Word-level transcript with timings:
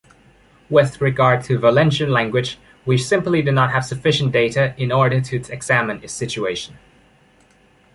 With 0.67 0.99
regard 0.99 1.43
to 1.43 1.59
Valencian 1.59 2.09
language, 2.11 2.57
we 2.87 2.97
simply 2.97 3.43
do 3.43 3.51
not 3.51 3.69
have 3.71 3.85
sufficient 3.85 4.31
data 4.31 4.73
in 4.75 4.91
order 4.91 5.21
to 5.21 5.35
examine 5.53 6.03
its 6.03 6.11
situation. 6.11 6.79